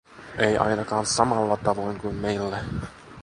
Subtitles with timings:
[0.37, 2.63] Ei ainakaan samalla tavoin kuin meillä.